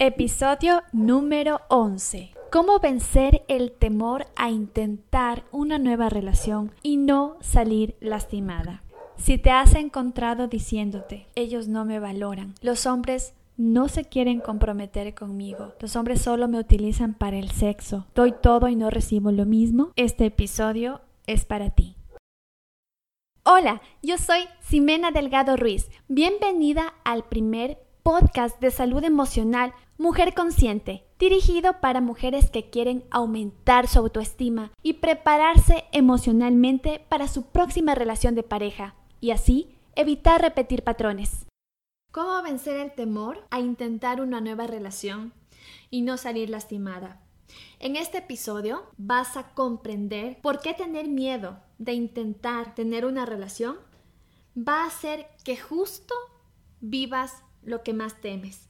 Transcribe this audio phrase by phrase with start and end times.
[0.00, 2.30] Episodio número 11.
[2.52, 8.84] ¿Cómo vencer el temor a intentar una nueva relación y no salir lastimada?
[9.16, 15.16] Si te has encontrado diciéndote, ellos no me valoran, los hombres no se quieren comprometer
[15.16, 19.46] conmigo, los hombres solo me utilizan para el sexo, doy todo y no recibo lo
[19.46, 21.96] mismo, este episodio es para ti.
[23.42, 25.90] Hola, yo soy Ximena Delgado Ruiz.
[26.06, 33.86] Bienvenida al primer podcast de salud emocional Mujer Consciente, dirigido para mujeres que quieren aumentar
[33.86, 40.84] su autoestima y prepararse emocionalmente para su próxima relación de pareja y así evitar repetir
[40.84, 41.44] patrones.
[42.10, 45.34] ¿Cómo vencer el temor a intentar una nueva relación
[45.90, 47.20] y no salir lastimada?
[47.78, 53.76] En este episodio vas a comprender por qué tener miedo de intentar tener una relación
[54.56, 56.14] va a hacer que justo
[56.80, 58.68] vivas lo que más temes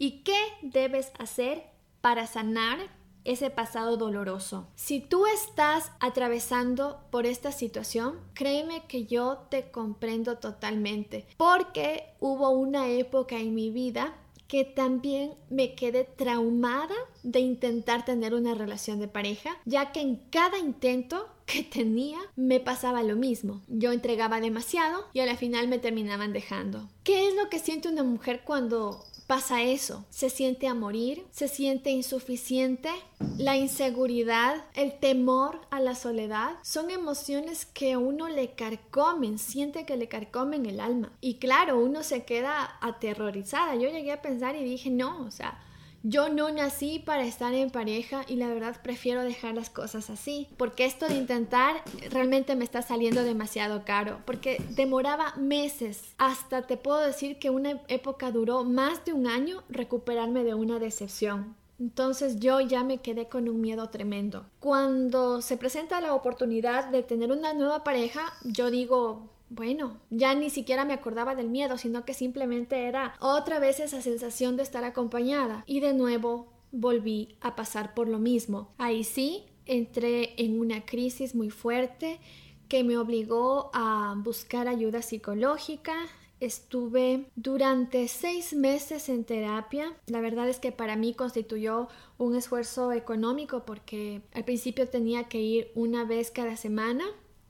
[0.00, 1.64] ¿Y qué debes hacer
[2.00, 2.78] para sanar
[3.24, 4.68] ese pasado doloroso?
[4.76, 12.50] Si tú estás atravesando por esta situación, créeme que yo te comprendo totalmente, porque hubo
[12.50, 14.14] una época en mi vida
[14.46, 20.16] que también me quedé traumada de intentar tener una relación de pareja, ya que en
[20.30, 23.62] cada intento que tenía me pasaba lo mismo.
[23.68, 26.88] Yo entregaba demasiado y a la final me terminaban dejando.
[27.02, 30.06] ¿Qué es lo que siente una mujer cuando pasa eso.
[30.08, 32.90] Se siente a morir, se siente insuficiente.
[33.36, 39.98] La inseguridad, el temor a la soledad son emociones que uno le carcomen, siente que
[39.98, 41.12] le carcomen el alma.
[41.20, 43.74] Y claro, uno se queda aterrorizada.
[43.74, 45.62] Yo llegué a pensar y dije, no, o sea,
[46.02, 50.48] yo no nací para estar en pareja y la verdad prefiero dejar las cosas así,
[50.56, 56.76] porque esto de intentar realmente me está saliendo demasiado caro, porque demoraba meses, hasta te
[56.76, 61.56] puedo decir que una época duró más de un año recuperarme de una decepción.
[61.80, 64.46] Entonces yo ya me quedé con un miedo tremendo.
[64.58, 70.50] Cuando se presenta la oportunidad de tener una nueva pareja, yo digo, bueno, ya ni
[70.50, 74.84] siquiera me acordaba del miedo, sino que simplemente era otra vez esa sensación de estar
[74.84, 75.64] acompañada.
[75.66, 78.72] Y de nuevo volví a pasar por lo mismo.
[78.78, 82.20] Ahí sí, entré en una crisis muy fuerte
[82.68, 85.94] que me obligó a buscar ayuda psicológica.
[86.40, 89.96] Estuve durante seis meses en terapia.
[90.06, 91.88] La verdad es que para mí constituyó
[92.18, 97.04] un esfuerzo económico porque al principio tenía que ir una vez cada semana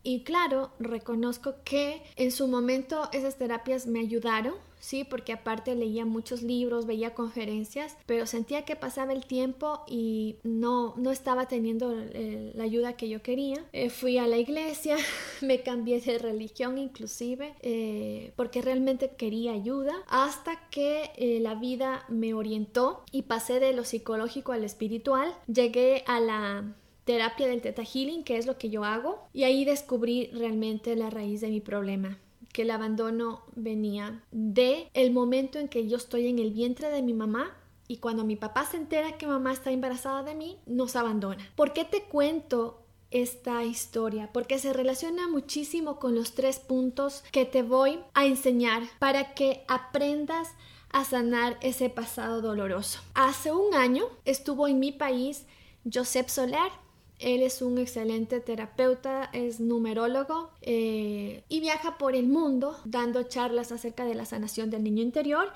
[0.09, 6.07] y claro, reconozco que en su momento esas terapias me ayudaron, sí, porque aparte leía
[6.07, 11.93] muchos libros, veía conferencias, pero sentía que pasaba el tiempo y no, no estaba teniendo
[11.95, 13.63] eh, la ayuda que yo quería.
[13.75, 14.97] Eh, fui a la iglesia,
[15.43, 22.33] me cambié de religión inclusive, eh, porque realmente quería ayuda, hasta que la vida me
[22.33, 25.35] orientó y pasé de lo psicológico al espiritual.
[25.49, 26.65] Llegué a la
[27.09, 31.09] terapia del Theta Healing, que es lo que yo hago, y ahí descubrí realmente la
[31.09, 32.19] raíz de mi problema
[32.53, 37.01] que el abandono venía de el momento en que yo estoy en el vientre de
[37.01, 40.97] mi mamá y cuando mi papá se entera que mamá está embarazada de mí, nos
[40.97, 41.51] abandona.
[41.57, 44.29] ¿Por qué te cuento esta historia?
[44.31, 49.65] Porque se relaciona muchísimo con los tres puntos que te voy a enseñar para que
[49.67, 50.51] aprendas
[50.91, 53.01] a sanar ese pasado doloroso.
[53.15, 55.47] Hace un año estuvo en mi país
[55.91, 56.71] Josep Soler,
[57.19, 63.73] él es un excelente terapeuta, es numerólogo eh, y viaja por el mundo dando charlas
[63.73, 65.53] acerca de la sanación del niño interior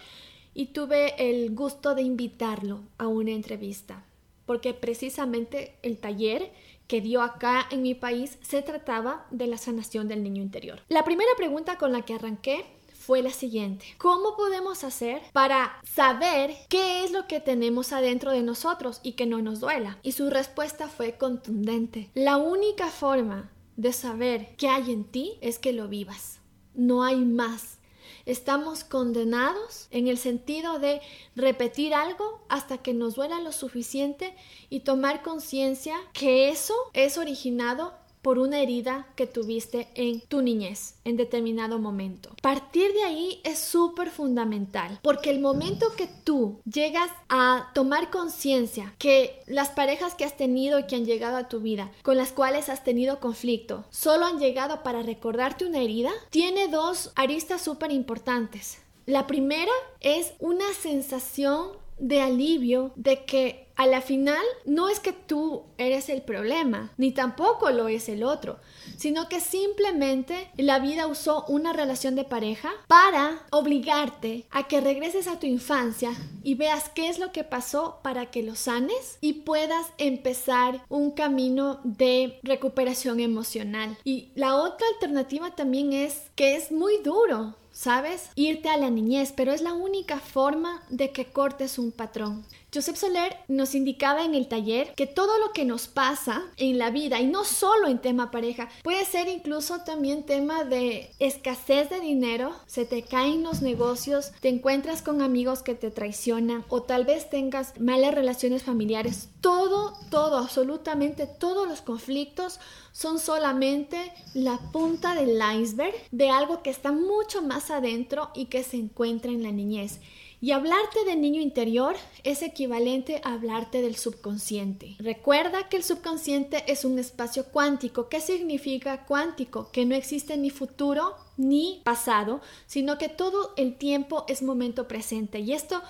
[0.55, 4.05] y tuve el gusto de invitarlo a una entrevista
[4.47, 6.53] porque precisamente el taller
[6.87, 10.81] que dio acá en mi país se trataba de la sanación del niño interior.
[10.89, 12.65] La primera pregunta con la que arranqué
[13.03, 13.85] fue la siguiente.
[13.99, 19.27] ¿Cómo podemos hacer para saber qué es lo que tenemos adentro de nosotros y que
[19.27, 19.99] no nos duela?
[20.03, 22.11] Y su respuesta fue contundente.
[22.15, 26.39] La única forma de saber qué hay en ti es que lo vivas.
[26.75, 27.79] No hay más.
[28.25, 31.01] Estamos condenados en el sentido de
[31.35, 34.33] repetir algo hasta que nos duela lo suficiente
[34.71, 40.95] y tomar conciencia que eso es originado por una herida que tuviste en tu niñez
[41.05, 42.31] en determinado momento.
[42.41, 48.95] Partir de ahí es súper fundamental porque el momento que tú llegas a tomar conciencia
[48.99, 52.33] que las parejas que has tenido y que han llegado a tu vida, con las
[52.33, 57.91] cuales has tenido conflicto, solo han llegado para recordarte una herida, tiene dos aristas súper
[57.93, 58.79] importantes.
[59.07, 65.13] La primera es una sensación de alivio de que a la final no es que
[65.13, 68.59] tú eres el problema, ni tampoco lo es el otro,
[68.97, 75.27] sino que simplemente la vida usó una relación de pareja para obligarte a que regreses
[75.27, 79.35] a tu infancia y veas qué es lo que pasó para que lo sanes y
[79.35, 83.97] puedas empezar un camino de recuperación emocional.
[84.05, 88.29] Y la otra alternativa también es que es muy duro ¿sabes?
[88.35, 92.45] Irte a la niñez, pero es la única forma de que cortes un patrón.
[92.75, 96.89] Joseph Soler nos indicaba en el taller que todo lo que nos pasa en la
[96.89, 102.01] vida, y no solo en tema pareja, puede ser incluso también tema de escasez de
[102.01, 107.05] dinero, se te caen los negocios, te encuentras con amigos que te traicionan o tal
[107.05, 109.29] vez tengas malas relaciones familiares.
[109.43, 112.59] Todo, todo, absolutamente todos los conflictos
[112.93, 118.65] son solamente la punta del iceberg de algo que está mucho más adentro y que
[118.65, 120.01] se encuentra en la niñez.
[120.43, 121.95] Y hablarte del niño interior
[122.25, 124.97] es equivalente a hablarte del subconsciente.
[124.99, 128.09] Recuerda que el subconsciente es un espacio cuántico.
[128.09, 129.71] ¿Qué significa cuántico?
[129.71, 135.39] Que no existe ni futuro ni pasado, sino que todo el tiempo es momento presente.
[135.39, 135.81] Y esto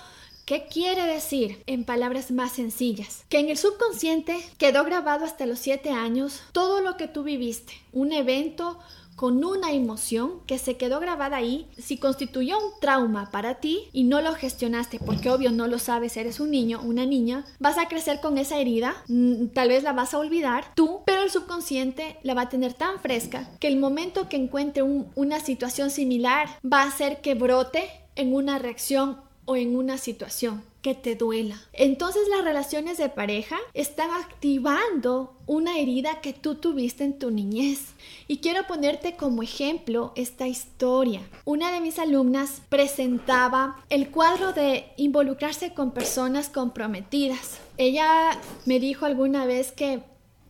[0.45, 1.63] ¿Qué quiere decir?
[1.67, 6.81] En palabras más sencillas, que en el subconsciente quedó grabado hasta los siete años todo
[6.81, 8.77] lo que tú viviste, un evento,
[9.23, 14.03] con una emoción que se quedó grabada ahí, si constituyó un trauma para ti y
[14.03, 17.87] no lo gestionaste, porque obvio no lo sabes, eres un niño, una niña, vas a
[17.87, 22.17] crecer con esa herida, mm, tal vez la vas a olvidar tú, pero el subconsciente
[22.23, 26.81] la va a tener tan fresca que el momento que encuentre una situación similar va
[26.81, 31.59] a hacer que brote en una reacción o en una situación que te duela.
[31.71, 37.93] Entonces las relaciones de pareja están activando una herida que tú tuviste en tu niñez.
[38.27, 41.21] Y quiero ponerte como ejemplo esta historia.
[41.45, 47.59] Una de mis alumnas presentaba el cuadro de involucrarse con personas comprometidas.
[47.77, 50.03] Ella me dijo alguna vez que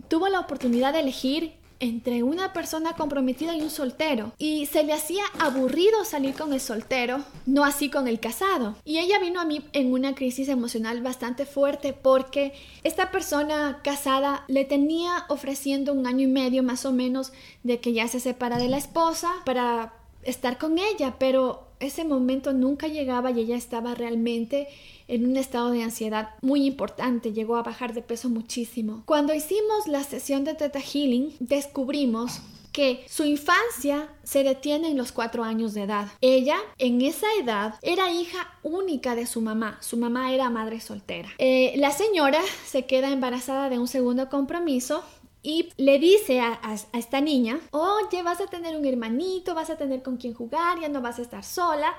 [0.07, 4.93] tuvo la oportunidad de elegir entre una persona comprometida y un soltero y se le
[4.93, 8.75] hacía aburrido salir con el soltero, no así con el casado.
[8.85, 12.53] Y ella vino a mí en una crisis emocional bastante fuerte porque
[12.83, 17.33] esta persona casada le tenía ofreciendo un año y medio más o menos
[17.63, 19.93] de que ya se separa de la esposa para
[20.23, 24.67] estar con ella, pero ese momento nunca llegaba y ella estaba realmente
[25.07, 29.03] en un estado de ansiedad muy importante, llegó a bajar de peso muchísimo.
[29.05, 32.41] Cuando hicimos la sesión de Theta Healing, descubrimos
[32.73, 36.07] que su infancia se detiene en los cuatro años de edad.
[36.21, 39.77] Ella, en esa edad, era hija única de su mamá.
[39.79, 41.29] Su mamá era madre soltera.
[41.37, 45.03] Eh, la señora se queda embarazada de un segundo compromiso
[45.43, 46.59] y le dice a,
[46.93, 50.87] esta niña, oye, vas a tener un hermanito, vas a tener con quien jugar, ya
[50.87, 51.93] no vas a estar sola.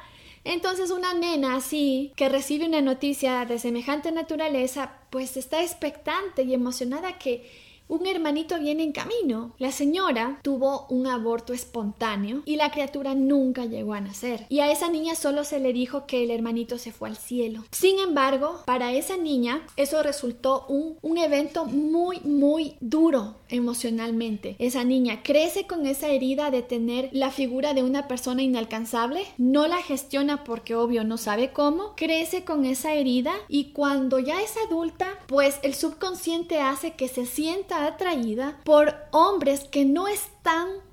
[0.44, 6.55] Entonces una nena así, que recibe una noticia de semejante naturaleza, pues está expectante y
[6.55, 7.50] emocionada que
[7.88, 9.52] un hermanito viene en camino.
[9.58, 14.46] La señora tuvo un aborto espontáneo y la criatura nunca llegó a nacer.
[14.48, 17.64] Y a esa niña solo se le dijo que el hermanito se fue al cielo.
[17.70, 24.56] Sin embargo, para esa niña eso resultó un, un evento muy, muy duro emocionalmente.
[24.59, 29.67] Esa niña crece con esa herida de tener la figura de una persona inalcanzable, no
[29.67, 34.55] la gestiona porque obvio no sabe cómo, crece con esa herida y cuando ya es
[34.67, 40.33] adulta, pues el subconsciente hace que se sienta atraída por hombres que no están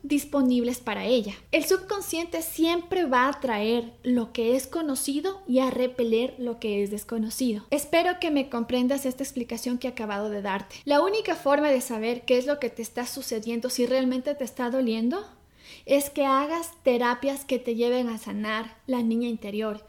[0.03, 1.33] disponibles para ella.
[1.51, 6.83] El subconsciente siempre va a atraer lo que es conocido y a repeler lo que
[6.83, 7.65] es desconocido.
[7.69, 10.75] Espero que me comprendas esta explicación que he acabado de darte.
[10.85, 14.43] La única forma de saber qué es lo que te está sucediendo, si realmente te
[14.43, 15.25] está doliendo,
[15.85, 19.85] es que hagas terapias que te lleven a sanar la niña interior.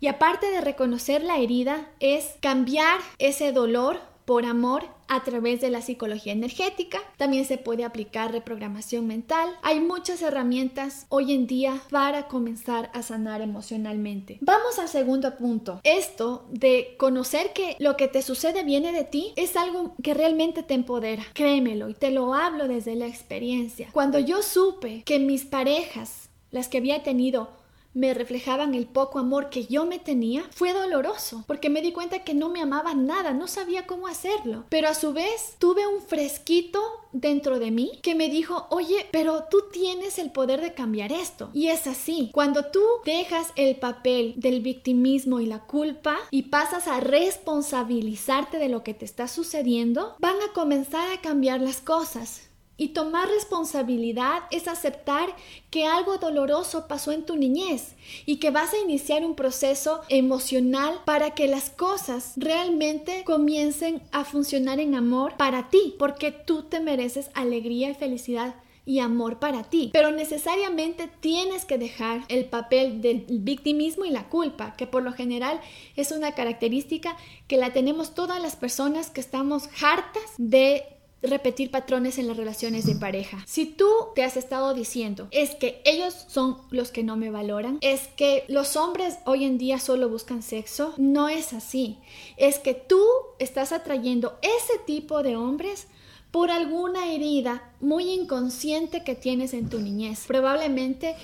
[0.00, 5.70] Y aparte de reconocer la herida, es cambiar ese dolor por amor a través de
[5.70, 7.00] la psicología energética.
[7.16, 9.48] También se puede aplicar reprogramación mental.
[9.62, 14.38] Hay muchas herramientas hoy en día para comenzar a sanar emocionalmente.
[14.40, 15.80] Vamos al segundo punto.
[15.84, 20.62] Esto de conocer que lo que te sucede viene de ti es algo que realmente
[20.62, 21.24] te empodera.
[21.32, 23.88] Créemelo y te lo hablo desde la experiencia.
[23.92, 27.50] Cuando yo supe que mis parejas, las que había tenido,
[27.98, 32.22] me reflejaban el poco amor que yo me tenía, fue doloroso, porque me di cuenta
[32.22, 34.64] que no me amaban nada, no sabía cómo hacerlo.
[34.68, 39.44] Pero a su vez tuve un fresquito dentro de mí que me dijo, oye, pero
[39.50, 41.50] tú tienes el poder de cambiar esto.
[41.52, 46.86] Y es así, cuando tú dejas el papel del victimismo y la culpa y pasas
[46.86, 52.47] a responsabilizarte de lo que te está sucediendo, van a comenzar a cambiar las cosas.
[52.80, 55.28] Y tomar responsabilidad es aceptar
[55.68, 61.00] que algo doloroso pasó en tu niñez y que vas a iniciar un proceso emocional
[61.04, 66.78] para que las cosas realmente comiencen a funcionar en amor para ti, porque tú te
[66.78, 68.54] mereces alegría y felicidad
[68.88, 69.90] y amor para ti.
[69.92, 75.12] Pero necesariamente tienes que dejar el papel del victimismo y la culpa, que por lo
[75.12, 75.60] general
[75.94, 77.14] es una característica
[77.48, 80.84] que la tenemos todas las personas que estamos hartas de
[81.22, 83.42] repetir patrones en las relaciones de pareja.
[83.46, 87.78] Si tú te has estado diciendo, es que ellos son los que no me valoran,
[87.80, 91.98] es que los hombres hoy en día solo buscan sexo, no es así.
[92.36, 93.02] Es que tú
[93.38, 95.88] estás atrayendo ese tipo de hombres
[96.30, 100.24] por alguna herida muy inconsciente que tienes en tu niñez.
[100.26, 101.16] Probablemente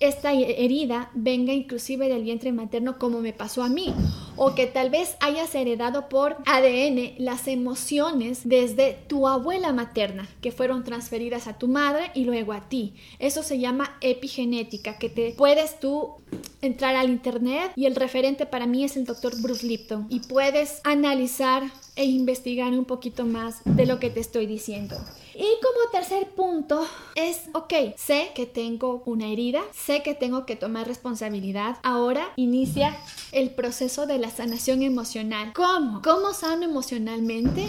[0.00, 3.94] esta herida venga inclusive del vientre materno como me pasó a mí
[4.36, 10.52] o que tal vez hayas heredado por ADN las emociones desde tu abuela materna que
[10.52, 12.94] fueron transferidas a tu madre y luego a ti.
[13.18, 16.14] Eso se llama epigenética, que te puedes tú
[16.62, 20.80] entrar al internet y el referente para mí es el doctor Bruce Lipton y puedes
[20.84, 21.62] analizar
[21.96, 24.96] e investigar un poquito más de lo que te estoy diciendo.
[25.34, 30.56] Y como tercer punto es, ok, sé que tengo una herida, sé que tengo que
[30.56, 31.76] tomar responsabilidad.
[31.82, 32.96] Ahora inicia
[33.32, 35.52] el proceso de la sanación emocional.
[35.54, 36.02] ¿Cómo?
[36.02, 37.68] ¿Cómo sano emocionalmente?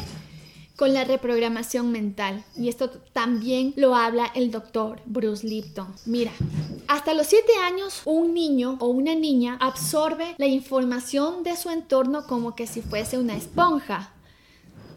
[0.75, 2.43] con la reprogramación mental.
[2.57, 5.87] Y esto también lo habla el doctor Bruce Lipton.
[6.05, 6.31] Mira,
[6.87, 12.25] hasta los 7 años un niño o una niña absorbe la información de su entorno
[12.27, 14.11] como que si fuese una esponja.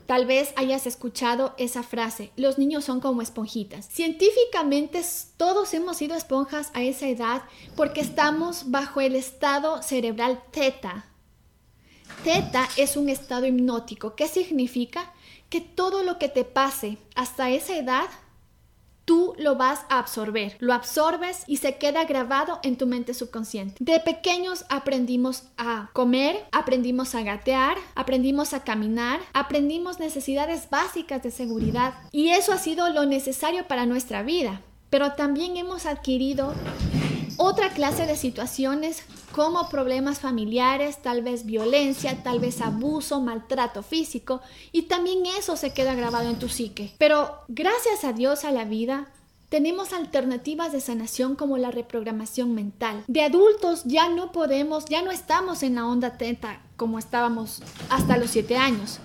[0.09, 3.87] Tal vez hayas escuchado esa frase, los niños son como esponjitas.
[3.91, 5.03] Científicamente
[5.37, 7.43] todos hemos sido esponjas a esa edad
[7.77, 11.05] porque estamos bajo el estado cerebral teta.
[12.25, 14.15] Teta es un estado hipnótico.
[14.15, 15.13] ¿Qué significa?
[15.51, 18.07] Que todo lo que te pase hasta esa edad
[19.09, 20.55] tú lo vas a absorber.
[20.61, 23.77] Lo absorbes y se queda grabado en tu mente subconsciente.
[23.81, 31.31] De pequeños aprendimos a comer, aprendimos a gatear, aprendimos a caminar, aprendimos necesidades básicas de
[31.31, 34.61] seguridad y eso ha sido lo necesario para nuestra vida.
[34.91, 36.53] Pero también hemos adquirido
[37.39, 39.03] otra clase de situaciones
[39.33, 44.43] como problemas familiares, tal vez violencia, tal vez abuso, maltrato físico,
[44.73, 46.93] y también eso se queda grabado en tu psique.
[46.99, 49.09] Pero gracias a Dios a la vida,
[49.49, 53.05] tenemos alternativas de sanación como la reprogramación mental.
[53.07, 58.17] De adultos ya no podemos, ya no estamos en la onda teta como estábamos hasta
[58.19, 59.01] los 7 años.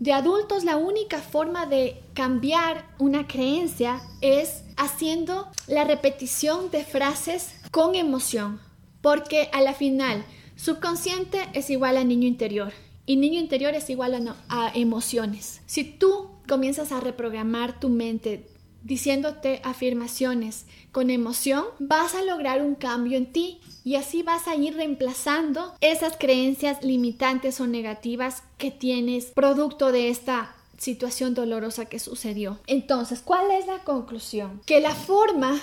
[0.00, 7.54] De adultos la única forma de cambiar una creencia es haciendo la repetición de frases
[7.70, 8.62] con emoción,
[9.02, 10.24] porque a la final,
[10.56, 12.72] subconsciente es igual a niño interior
[13.04, 15.60] y niño interior es igual a, emociones.
[15.66, 18.48] Si tú comienzas a reprogramar tu mente
[18.82, 24.54] diciéndote afirmaciones con emoción, vas a lograr un cambio en ti y así vas a
[24.54, 31.98] ir reemplazando esas creencias limitantes o negativas que tienes producto de esta situación dolorosa que
[31.98, 32.58] sucedió.
[32.66, 34.62] Entonces, ¿cuál es la conclusión?
[34.66, 35.60] Que la forma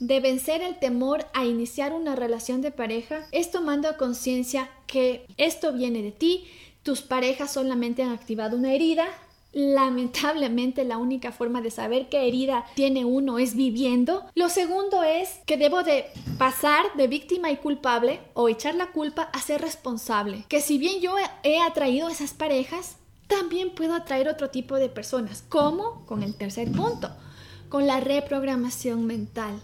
[0.00, 5.72] de vencer el temor a iniciar una relación de pareja es tomando conciencia que esto
[5.72, 6.44] viene de ti,
[6.82, 9.06] tus parejas solamente han activado una herida.
[9.54, 14.26] Lamentablemente la única forma de saber qué herida tiene uno es viviendo.
[14.34, 16.06] Lo segundo es que debo de
[16.38, 20.44] pasar de víctima y culpable o echar la culpa a ser responsable.
[20.48, 22.96] Que si bien yo he atraído esas parejas,
[23.28, 25.44] también puedo atraer otro tipo de personas.
[25.48, 26.04] ¿Cómo?
[26.06, 27.10] Con el tercer punto,
[27.68, 29.62] con la reprogramación mental.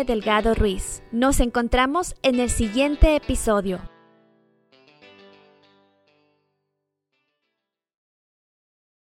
[0.05, 1.03] Delgado Ruiz.
[1.11, 3.92] Nos encontramos en el siguiente episodio.